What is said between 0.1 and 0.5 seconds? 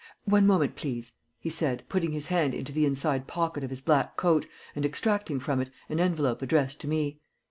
"One